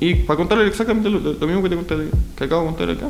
[0.00, 1.96] Y para contarle exactamente lo, lo mismo que te conté,
[2.36, 3.08] que acabo de contar acá.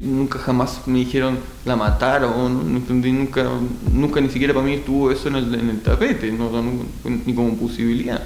[0.00, 3.46] Nunca jamás me dijeron la mataron, no entendí, nunca,
[3.92, 6.62] nunca ni siquiera para mí estuvo eso en el, en el tapete, no, no,
[7.04, 8.22] ni como posibilidad.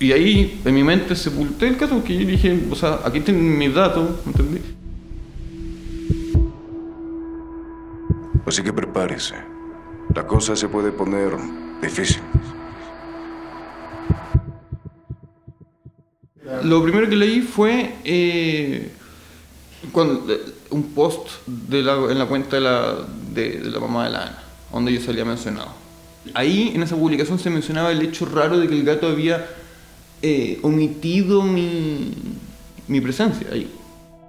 [0.00, 3.58] Y ahí en mi mente sepulté el caso porque yo dije, o sea, aquí tienen
[3.58, 4.60] mis datos, ¿me entendí?
[8.46, 9.34] Así que prepárese.
[10.14, 11.36] La cosa se puede poner
[11.82, 12.22] difícil.
[16.62, 18.90] Lo primero que leí fue eh,
[19.92, 22.94] cuando- eh, un post de la- en la cuenta de la,
[23.32, 24.38] de, de la mamá de la Ana,
[24.72, 25.68] donde yo salía mencionado.
[26.34, 29.46] Ahí en esa publicación se mencionaba el hecho raro de que el gato había
[30.20, 32.12] eh, omitido mi,
[32.88, 33.70] mi presencia ahí.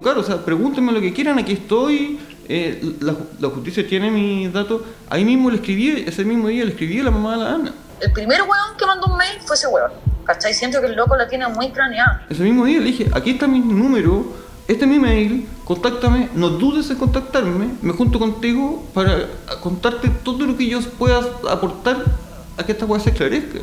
[0.02, 4.54] Claro, o sea, pregúntenme lo que quieran, aquí estoy, eh, la, la justicia tiene mis
[4.54, 4.82] datos.
[5.10, 7.74] Ahí mismo le escribí, ese mismo día le escribí a la mamá de la Ana.
[8.00, 9.92] El primer weón que mandó un mail fue ese weón.
[10.30, 10.54] ¿Cachai?
[10.54, 12.24] Siento que el loco la tiene muy craneada.
[12.30, 14.32] Ese mismo día le dije, aquí está mi número,
[14.68, 19.26] este es mi mail, contáctame, no dudes en contactarme, me junto contigo para
[19.60, 22.06] contarte todo lo que yo pueda aportar
[22.58, 23.58] a que esta cosa se esclarezca.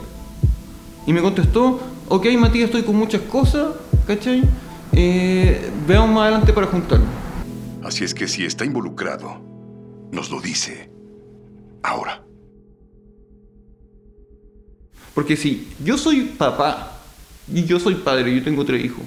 [1.06, 3.68] Y me contestó, ok Matías, estoy con muchas cosas,
[4.04, 4.42] ¿cachai?
[4.90, 7.08] Eh, veamos más adelante para juntarnos.
[7.84, 9.40] Así es que si está involucrado,
[10.10, 10.90] nos lo dice.
[11.84, 12.25] Ahora.
[15.16, 16.92] Porque si yo soy papá
[17.50, 19.02] y yo soy padre, yo tengo tres hijos,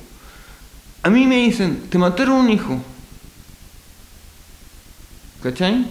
[1.04, 2.82] a mí me dicen, te mataron un hijo.
[5.44, 5.86] ¿Cachai?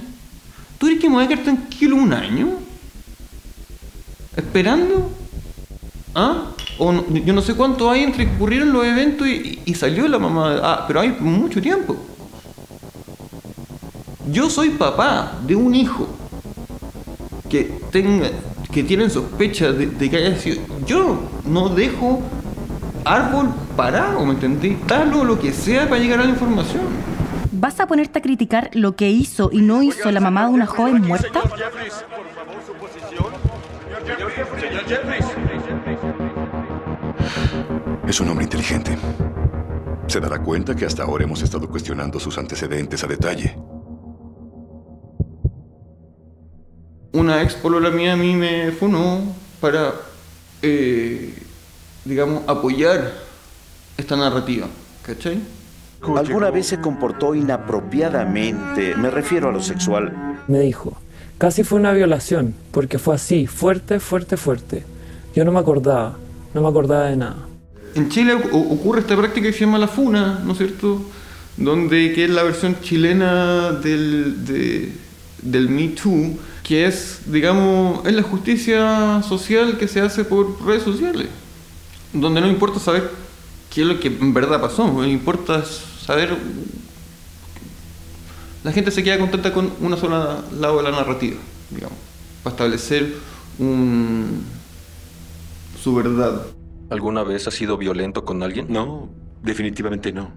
[0.76, 2.48] ¿Tú crees que me voy a quedar tranquilo un año?
[4.34, 5.16] ¿Esperando?
[6.16, 6.50] ¿Ah?
[6.78, 10.58] O yo no sé cuánto hay entre ocurrieron los eventos y, y salió la mamá.
[10.60, 11.96] Ah, pero hay mucho tiempo.
[14.32, 16.08] Yo soy papá de un hijo
[17.48, 18.32] que tenga
[18.72, 20.60] que tienen sospecha de, de que haya sido.
[20.86, 22.20] Yo no dejo
[23.04, 24.76] árbol parado, ¿me entendí?
[24.86, 26.82] Talo lo que sea para llegar a la información.
[27.52, 30.66] ¿Vas a ponerte a criticar lo que hizo y no hizo la mamá de una
[30.66, 31.40] joven muerta?
[34.60, 35.24] Señor Jeffries.
[38.06, 38.96] Es un hombre inteligente.
[40.06, 43.56] Se dará cuenta que hasta ahora hemos estado cuestionando sus antecedentes a detalle.
[47.18, 49.92] Una ex polola mía a mí me funó para,
[50.62, 51.34] eh,
[52.04, 53.12] digamos, apoyar
[53.96, 54.68] esta narrativa,
[55.02, 55.40] ¿cachai?
[56.16, 58.94] ¿Alguna vez se comportó inapropiadamente?
[58.94, 60.12] Me refiero a lo sexual.
[60.46, 60.96] Me dijo,
[61.38, 64.84] casi fue una violación, porque fue así, fuerte, fuerte, fuerte.
[65.34, 66.16] Yo no me acordaba,
[66.54, 67.38] no me acordaba de nada.
[67.96, 71.02] En Chile ocurre esta práctica que se llama la funa, ¿no es cierto?
[71.56, 74.92] donde que es la versión chilena del, de-
[75.42, 80.82] del Me Too, que es, digamos, es la justicia social que se hace por redes
[80.82, 81.28] sociales,
[82.12, 83.10] donde no importa saber
[83.72, 86.36] qué es lo que en verdad pasó, lo que importa es saber...
[88.64, 91.38] La gente se queda contenta con una sola lado de la narrativa,
[91.70, 91.96] digamos,
[92.42, 93.14] para establecer
[93.58, 94.44] un,
[95.82, 96.48] su verdad.
[96.90, 98.66] ¿Alguna vez has sido violento con alguien?
[98.68, 99.08] No,
[99.42, 100.32] definitivamente no.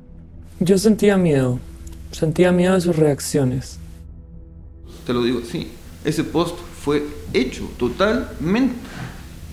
[0.61, 1.59] Yo sentía miedo.
[2.11, 3.79] Sentía miedo de sus reacciones.
[5.05, 5.71] Te lo digo así.
[6.03, 8.75] Ese post fue hecho totalmente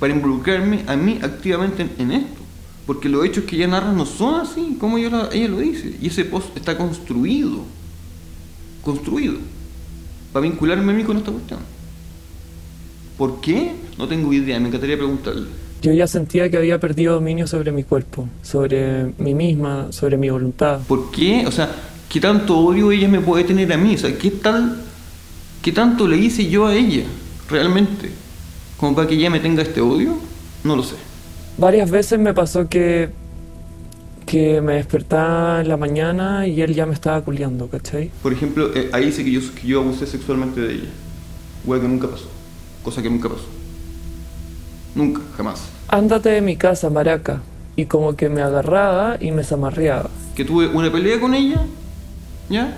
[0.01, 2.39] para involucrarme a mí activamente en, en esto.
[2.87, 5.95] Porque los hechos que ella narra no son así, como ella, lo- ella lo dice.
[6.01, 7.65] Y ese post está construido.
[8.83, 9.35] Construido.
[10.33, 11.61] Para vincularme a mí con esta cuestión.
[13.19, 13.73] ¿Por qué?
[13.99, 14.59] No tengo idea.
[14.61, 15.47] Me encantaría preguntarle.
[15.83, 20.29] Yo ya sentía que había perdido dominio sobre mi cuerpo, sobre mí misma, sobre mi
[20.31, 20.81] voluntad.
[20.89, 21.45] ¿Por qué?
[21.47, 21.71] O sea,
[22.09, 23.95] ¿qué tanto odio ella me puede tener a mí?
[23.95, 24.83] O sea, ¿qué tal,
[25.63, 27.05] qué tanto le hice yo a ella
[27.49, 28.11] realmente?
[28.77, 30.17] Como para que ella me tenga este odio,
[30.65, 30.95] no lo sé.
[31.57, 33.11] Varias veces me pasó que,
[34.25, 38.11] que me despertaba en la mañana y él ya me estaba culiando, ¿cachai?
[38.23, 40.91] Por ejemplo, eh, ahí dice que yo, que yo abusé sexualmente de ella.
[41.65, 42.29] Hueá que nunca pasó.
[42.85, 43.47] Cosa que nunca pasó.
[44.95, 45.69] Nunca, jamás.
[45.89, 47.41] Ándate de mi casa, maraca.
[47.75, 50.11] Y como que me agarraba y me zamarreaba.
[50.37, 51.61] Que tuve una pelea con ella,
[52.49, 52.77] ¿ya?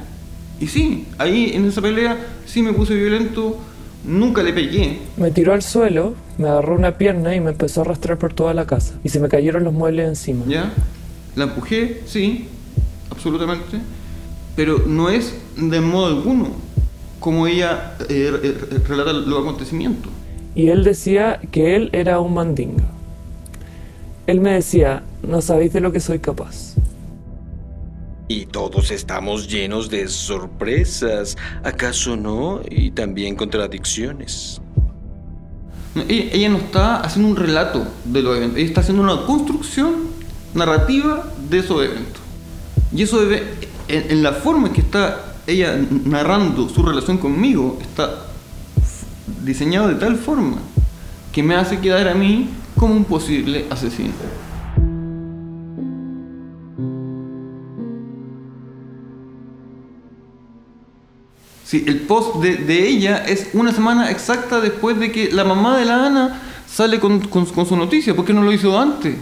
[0.60, 3.58] Y sí, ahí en esa pelea sí me puse violento,
[4.04, 4.98] nunca le pegué.
[5.16, 8.52] Me tiró al suelo, me agarró una pierna y me empezó a arrastrar por toda
[8.52, 8.94] la casa.
[9.02, 10.44] Y se me cayeron los muebles encima.
[10.46, 10.72] ¿Ya?
[11.34, 12.46] La empujé, sí,
[13.10, 13.78] absolutamente.
[14.54, 16.50] Pero no es de modo alguno
[17.20, 20.12] como ella eh, eh, relata los acontecimientos.
[20.54, 22.84] Y él decía que él era un mandinga.
[24.26, 26.69] Él me decía, no sabéis de lo que soy capaz.
[28.30, 32.60] Y todos estamos llenos de sorpresas, ¿acaso no?
[32.70, 34.60] Y también contradicciones.
[36.08, 40.10] Ella, ella no está haciendo un relato de los eventos, ella está haciendo una construcción
[40.54, 42.22] narrativa de esos eventos.
[42.94, 43.42] Y eso debe,
[43.88, 48.26] en, en la forma en que está ella narrando su relación conmigo, está
[49.42, 50.58] diseñado de tal forma
[51.32, 54.12] que me hace quedar a mí como un posible asesino.
[61.70, 65.78] Sí, el post de, de ella es una semana exacta después de que la mamá
[65.78, 68.16] de la Ana sale con, con- con su noticia.
[68.16, 69.14] ¿Por qué no lo hizo antes?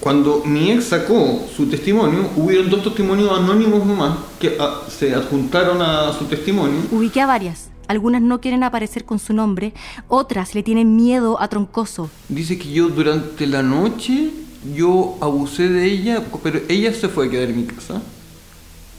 [0.00, 5.80] Cuando mi ex sacó su testimonio, hubieron dos testimonios anónimos más que ah, se adjuntaron
[5.80, 6.80] a su testimonio.
[6.90, 7.68] Ubiqué a varias.
[7.86, 9.72] Algunas no quieren aparecer con su nombre,
[10.08, 12.10] otras le tienen miedo a Troncoso.
[12.28, 14.30] Dice que yo durante la noche
[14.74, 18.02] yo abusé de ella, pero ella se fue a quedar en mi casa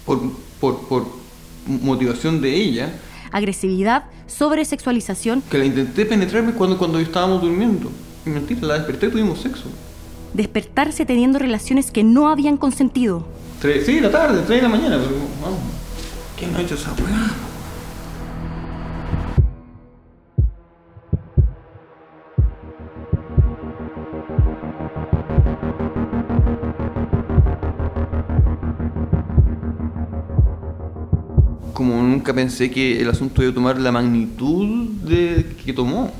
[0.05, 0.21] por,
[0.59, 1.20] por, por
[1.67, 2.89] motivación de ella,
[3.33, 7.89] Agresividad, sobresexualización, que la intenté penetrarme cuando, cuando estábamos durmiendo.
[8.25, 9.69] Y mentira, la desperté y tuvimos sexo.
[10.33, 13.25] despertarse teniendo relaciones que no habían consentido.
[13.61, 15.59] Tres, sí, la tarde, tres de la mañana, pero vamos.
[16.37, 17.31] ¿Quién ha hecho esa weá?
[31.81, 36.11] Como nunca pensé que el asunto iba a tomar la magnitud de que tomó.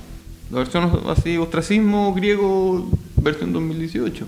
[0.50, 4.26] La versión así, ostracismo griego, versión 2018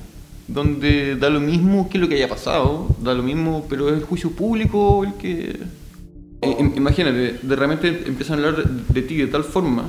[0.47, 4.03] donde da lo mismo que lo que haya pasado, da lo mismo, pero es el
[4.03, 5.57] juicio público el que...
[6.41, 9.85] Im- imagínate, de repente empiezan a hablar de, de ti de tal forma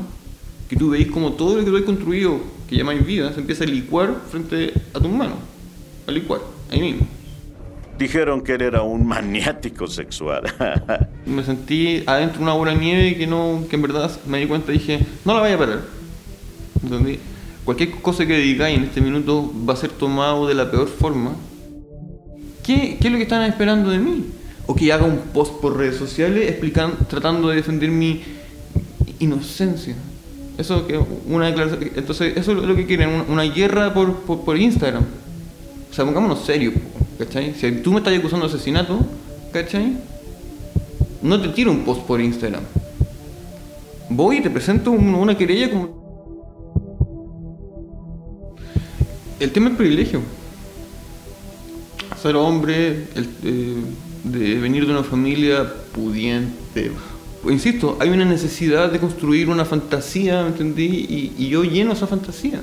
[0.70, 2.38] que tú veis como todo lo que tú has construido,
[2.70, 5.36] que llamáis vida, se empieza a licuar frente a tus manos.
[6.06, 7.06] A licuar, ahí mismo.
[7.98, 10.42] Dijeron que él era un maniático sexual.
[11.26, 14.46] Me sentí adentro de una bola de nieve que no, que en verdad me di
[14.46, 15.80] cuenta y dije, no la vaya a parar.
[16.82, 17.18] ¿Entendí?
[17.64, 21.32] Cualquier cosa que digáis en este minuto va a ser tomado de la peor forma.
[22.62, 24.26] ¿Qué, qué es lo que están esperando de mí?
[24.66, 28.22] O que haga un post por redes sociales explicando, tratando de defender mi
[29.18, 29.94] inocencia.
[30.58, 31.48] Eso que una.
[31.48, 35.04] Entonces, eso es lo que quieren, una, guerra por, por, por Instagram.
[35.90, 36.74] O sea, pongámonos serios,
[37.18, 37.54] ¿cachai?
[37.54, 38.98] Si tú me estás acusando de asesinato,
[39.52, 39.96] ¿cachai?
[41.22, 42.62] No te tiro un post por Instagram.
[44.10, 46.04] Voy y te presento un- una querella como...
[49.40, 50.20] El tema del privilegio.
[52.20, 53.76] Ser hombre, eh,
[54.24, 56.90] de venir de una familia pudiente.
[57.48, 61.32] Insisto, hay una necesidad de construir una fantasía, ¿me entendí?
[61.38, 62.60] Y yo lleno esa fantasía.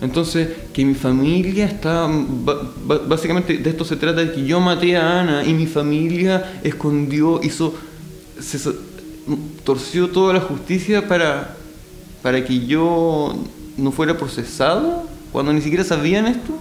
[0.00, 2.08] Entonces, que mi familia está.
[3.06, 7.40] Básicamente, de esto se trata de que yo maté a Ana y mi familia escondió,
[7.42, 7.74] hizo.
[8.40, 8.58] Se
[9.64, 11.56] torció toda la justicia para.
[12.22, 13.34] para que yo
[13.76, 16.56] no fuera procesado cuando ni siquiera sabían esto.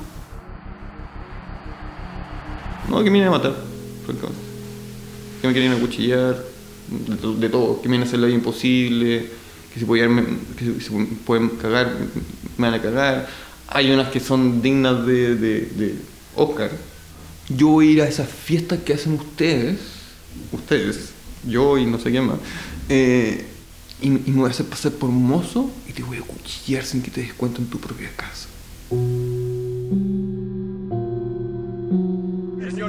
[2.89, 3.56] No, que me iban a matar,
[4.06, 4.41] francamente.
[5.41, 6.43] Que me querían acuchillar,
[6.88, 9.30] de, de todo, que me iban a hacer la vida imposible,
[9.73, 10.89] que si que si
[11.25, 11.91] pueden cagar,
[12.57, 13.27] me van a cagar.
[13.67, 15.95] Hay unas que son dignas de, de, de
[16.36, 16.71] Oscar.
[17.49, 19.79] Yo voy a ir a esas fiestas que hacen ustedes,
[20.51, 21.09] ustedes,
[21.47, 22.38] yo y no sé quién más,
[22.88, 23.45] eh,
[24.01, 27.01] y, y me voy a hacer pasar por mozo y te voy a cuchillar sin
[27.01, 28.47] que te des cuenta en tu propia casa.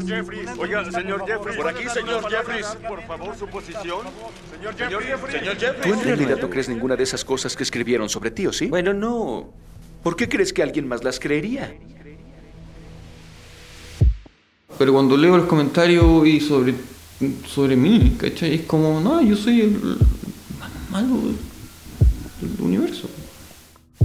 [0.05, 0.51] Señor Jeffries.
[0.59, 1.57] Oiga, señor Jeffries.
[1.57, 2.67] Por aquí, señor Jeffries.
[2.89, 4.01] Por favor, su posición.
[4.51, 5.33] Señor Jeffries.
[5.41, 5.83] Señor Jeffries.
[5.83, 8.67] ¿Tú en realidad no crees ninguna de esas cosas que escribieron sobre ti, o sí?
[8.67, 9.49] Bueno, no.
[10.03, 11.75] ¿Por qué crees que alguien más las creería?
[14.79, 16.75] Pero cuando leo los comentarios y sobre,
[17.47, 18.55] sobre mí, ¿cachai?
[18.55, 19.73] Es como, no, yo soy el
[20.59, 23.09] más malo del, universo.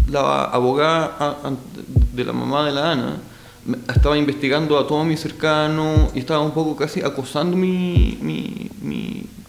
[0.10, 1.58] La abogada a- an-
[2.14, 3.18] de la mamá de la Ana
[3.88, 8.70] estaba investigando a todos mis cercanos y estaba un poco casi acosando mi,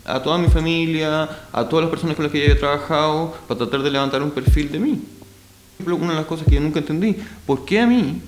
[0.05, 3.59] a toda mi familia, a todas las personas con las que yo había trabajado, para
[3.59, 5.01] tratar de levantar un perfil de mí.
[5.87, 8.21] Una de las cosas que yo nunca entendí, ¿por qué a mí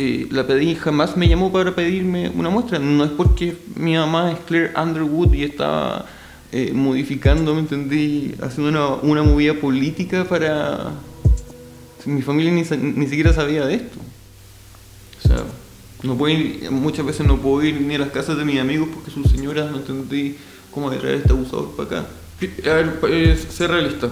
[0.00, 2.78] eh, la pedí jamás me llamó para pedirme una muestra.
[2.78, 6.06] No es porque mi mamá es Claire Underwood y estaba
[6.52, 8.32] eh, modificando, ¿me entendí?
[8.40, 10.92] Haciendo una, una movida política para...
[12.06, 13.98] Mi familia ni, ni siquiera sabía de esto.
[15.24, 15.44] O sea,
[16.02, 18.88] no puedo ir- muchas veces no puedo ir ni a las casas de mis amigos
[18.94, 20.36] porque sus señoras no entendí
[20.70, 22.08] cómo de traer a este abusador para acá.
[22.70, 24.08] A ver, eh, ser realista.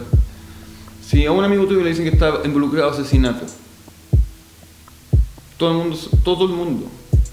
[1.07, 3.47] Si a un amigo tuyo le dicen que está involucrado en asesinato,
[5.57, 6.87] todo el mundo, todo el mundo,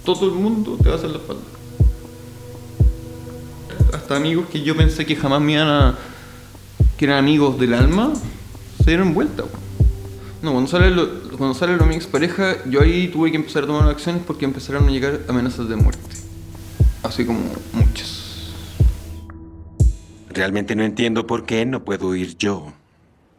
[0.06, 1.42] todo el mundo te va a hacer la espalda.
[3.94, 5.98] Hasta amigos que yo pensé que jamás me iban a.
[6.98, 8.14] que eran amigos del alma,
[8.84, 9.44] se dieron vuelta.
[10.42, 13.68] No, cuando sale, lo, cuando sale lo mi expareja, yo ahí tuve que empezar a
[13.68, 16.16] tomar acciones porque empezaron a llegar amenazas de muerte.
[17.04, 17.40] Así como
[17.74, 18.52] muchas.
[20.30, 22.74] Realmente no entiendo por qué no puedo ir yo.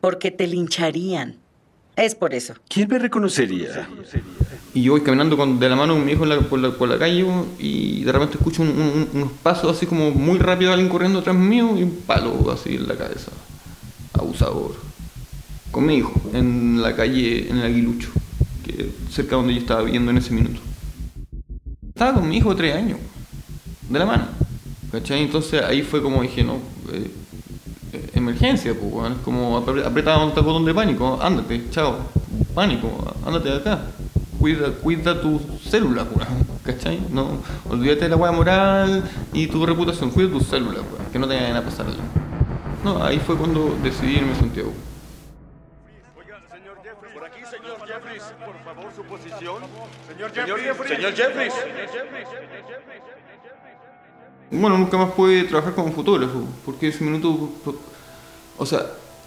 [0.01, 1.37] Porque te lincharían.
[1.97, 2.55] Es por eso.
[2.69, 3.89] ¿Quién me reconocería?
[4.75, 6.73] Y yo voy caminando con, de la mano con mi hijo en la- por, la,
[6.73, 7.25] por la calle
[7.59, 11.37] y de repente escucho un- un- unos pasos así como muy rápido alguien corriendo atrás
[11.37, 13.31] mío y un palo así en la cabeza.
[14.13, 14.75] Abusador.
[15.75, 18.09] Con mi hijo, en la calle, en el Aguilucho,
[19.11, 20.61] cerca donde yo estaba viviendo en ese minuto.
[21.89, 23.01] Estaba con mi hijo tres años,
[23.91, 24.27] de la mano.
[24.93, 25.23] ¿Cachai?
[25.25, 26.59] Entonces ahí fue como dije, no,
[26.93, 27.11] eh,
[27.93, 29.13] eh, emergencia, pues, weón.
[29.15, 31.97] es como apre- apretaba un botón de pánico, ándate, chao,
[32.55, 33.81] pánico, ándate de acá.
[34.39, 37.01] Cuida, cuida tu célula, weón, ¿cachai?
[37.11, 41.27] No, olvídate de la weá moral y tu reputación, cuida tus células, weón, que no
[41.27, 41.87] te vayan a pasar.
[42.85, 44.73] No, ahí fue cuando decidí irme a Santiago.
[48.95, 49.63] Su posición.
[50.09, 50.89] Señor Jeffries.
[50.89, 51.55] Señor Jeffries.
[54.51, 57.51] Bueno, nunca más pude trabajar como fotógrafo, porque ese minuto,
[58.57, 58.81] o sea,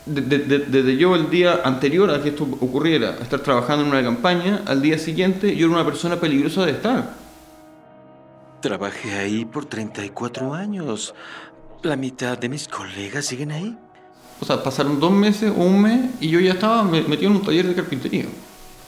[0.05, 3.83] de- de- de- desde yo el día anterior a que esto ocurriera, a estar trabajando
[3.83, 7.13] en una campaña, al día siguiente yo era una persona peligrosa de estar.
[8.61, 11.13] Trabajé ahí por 34 años.
[11.83, 13.77] La mitad de mis colegas siguen ahí.
[14.39, 17.37] O sea, pasaron dos meses o un mes y yo ya estaba me- metido en
[17.37, 18.25] un taller de carpintería,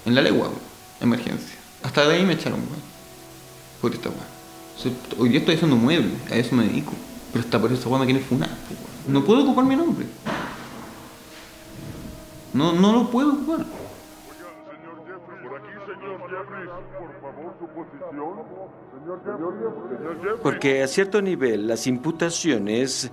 [0.06, 0.50] en la legua,
[1.02, 1.58] emergencia.
[1.84, 2.82] Hasta de ahí me echaron, weón,
[3.82, 4.40] por esta weón.
[5.18, 6.94] Hoy día estoy haciendo muebles, a eso me dedico.
[7.32, 9.14] Pero hasta por esa weón me quieren funar, weón.
[9.14, 10.06] No puedo ocupar mi nombre.
[12.54, 13.66] No, no lo puedo ocupar.
[20.42, 23.12] Porque a cierto nivel las imputaciones,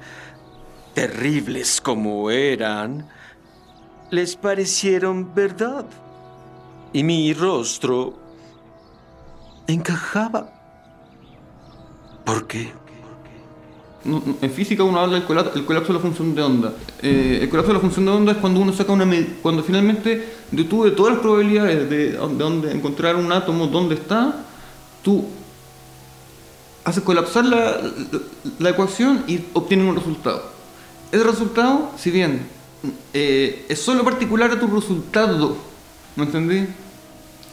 [0.94, 3.08] terribles como eran,
[4.10, 5.86] les parecieron verdad.
[6.92, 8.14] Y mi rostro
[9.66, 10.48] encajaba.
[12.24, 12.72] ¿Por qué?
[14.40, 16.72] En física uno habla del colapso, de la función de onda.
[17.02, 19.04] Eh, el colapso de la función de onda es cuando uno saca una
[19.42, 20.32] cuando finalmente
[20.94, 24.44] todas las probabilidades de, de dónde encontrar un átomo dónde está,
[25.02, 25.24] tú
[26.84, 28.20] haces colapsar la, la-
[28.60, 30.42] la ecuación y obtienes un resultado.
[31.10, 32.46] Ese resultado, si bien
[33.12, 35.56] eh, es solo particular a tu resultado,
[36.16, 36.68] ¿me entendí?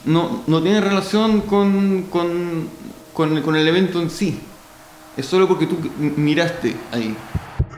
[0.05, 2.69] No, no tiene relación con, con,
[3.13, 4.41] con, con el evento en sí.
[5.15, 7.15] Es solo porque tú miraste ahí.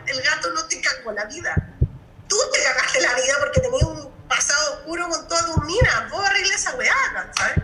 [0.08, 1.74] El gato no te cagó la vida.
[2.28, 6.56] Tú te cagaste la vida porque tenías un pasado oscuro con toda mina, vos arregla
[6.56, 7.58] esa weá, ¿sabes?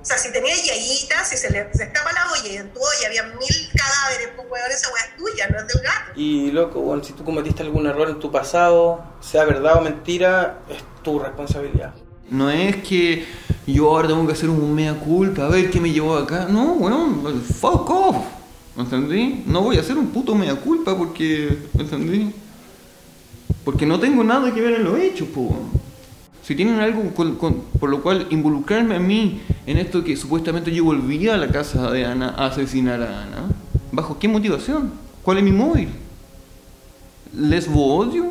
[0.00, 2.80] O sea, si tenía yayitas, si se le se escapa la olla y en tu
[2.80, 6.12] olla había mil cadáveres, pues weón, esa weá es tuya, no es del gato.
[6.16, 10.60] Y loco, bueno, si tú cometiste algún error en tu pasado, sea verdad o mentira,
[10.68, 11.94] es tu responsabilidad.
[12.30, 13.24] No es que
[13.66, 16.46] yo ahora tengo que hacer un mea culpa, a ver qué me llevó acá.
[16.50, 17.08] No, bueno,
[17.60, 18.16] fuck off.
[18.76, 19.42] ¿Me entendí?
[19.46, 21.58] No voy a hacer un puto mea culpa porque.
[21.74, 22.30] ¿Me entendí?
[23.64, 25.56] Porque no tengo nada que ver en lo hecho, po.
[26.42, 27.36] Si tienen algo con-
[27.78, 31.90] por lo cual involucrarme a mí en esto que supuestamente yo volví a la casa
[31.90, 33.48] de Ana a asesinar a Ana,
[33.92, 34.92] ¿bajo qué motivación?
[35.22, 35.88] ¿Cuál es mi móvil?
[37.34, 38.26] ¿Lesbo odio?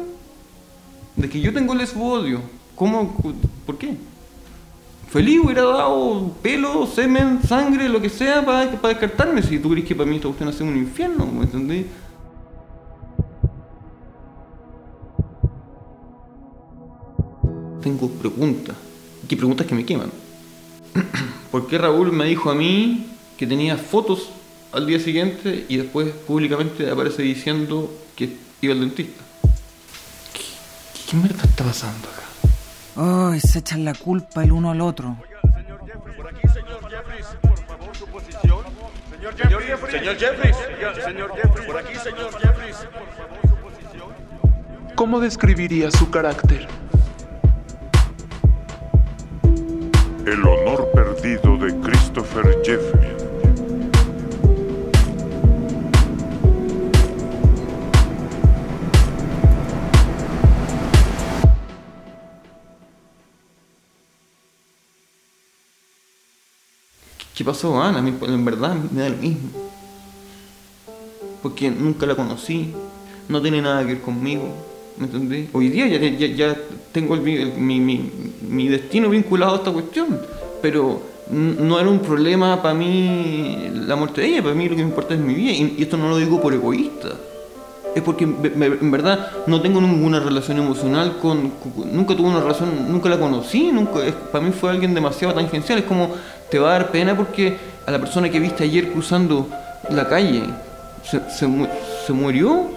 [1.15, 2.41] De que yo tengo lesbo odio.
[2.77, 3.11] ¿Cómo?
[3.65, 3.97] ¿Por qué?
[5.09, 9.41] Feliz hubiera dado pelo, semen, sangre, lo que sea para, para descartarme.
[9.41, 11.87] Si tú crees que para mí esta cuestión es un infierno, ¿me entendí?
[17.81, 18.75] Tengo preguntas.
[19.27, 20.11] ¿Qué preguntas que me queman?
[21.51, 23.07] ¿Por qué Raúl me dijo a mí
[23.37, 24.29] que tenía fotos
[24.71, 29.23] al día siguiente y después públicamente aparece diciendo que iba al dentista?
[30.31, 30.41] ¿Qué,
[31.09, 32.26] qué mierda está pasando acá?
[32.99, 35.17] Ay, se echan la culpa el uno al otro.
[39.35, 40.55] Señor Jeffries, señor Jeffries,
[41.03, 42.87] señor Jeffries, por aquí, señor Jeffries.
[44.95, 46.67] ¿Cómo describiría su carácter?
[50.25, 53.16] El honor perdido de Christopher Jeffrey.
[67.47, 67.99] Pasó, Ana?
[67.99, 69.49] A mí, En verdad me da lo mismo.
[71.41, 72.73] Porque nunca la conocí,
[73.29, 74.43] no tiene nada que ver conmigo,
[74.97, 75.49] ¿me entendés?
[75.53, 76.57] Hoy día ya, ya, ya
[76.91, 78.11] tengo el el- mi, mi-
[78.47, 80.19] mi destino vinculado a esta cuestión,
[80.61, 84.81] pero no era un problema para mí la muerte de ella, para mí lo que
[84.83, 87.09] me importa es mi vida, y, y esto no lo digo por egoísta.
[87.95, 91.51] Es porque en verdad no tengo ninguna relación emocional con,
[91.91, 95.79] Nunca tuve una relación, nunca la conocí, nunca, para mí fue alguien demasiado tangencial.
[95.79, 96.11] Es como
[96.49, 99.47] te va a dar pena porque a la persona que viste ayer cruzando
[99.89, 100.43] la calle
[101.03, 101.47] se, se
[102.05, 102.69] se murió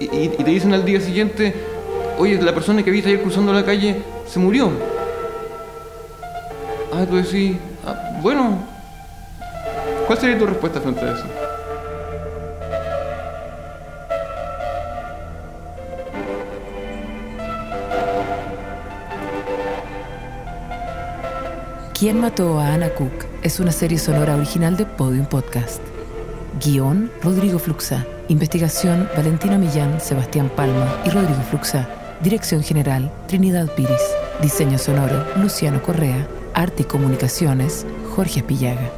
[0.00, 1.54] y te dicen al día siguiente,
[2.18, 4.70] oye, la persona que viste ayer cruzando la calle se murió.
[6.92, 7.56] Ah, tú decís,
[7.86, 8.58] "Ah, bueno,
[10.06, 11.24] ¿cuál sería tu respuesta frente a eso?
[21.98, 23.26] ¿Quién mató a Anna Cook?
[23.42, 25.80] Es una serie sonora original de Podium Podcast.
[26.62, 28.06] Guión, Rodrigo Fluxa.
[28.28, 31.88] Investigación, Valentina Millán, Sebastián Palma y Rodrigo Fluxa.
[32.22, 34.00] Dirección General, Trinidad Piris.
[34.40, 36.28] Diseño sonoro, Luciano Correa.
[36.54, 37.84] Arte y Comunicaciones,
[38.14, 38.92] Jorge Pillaga.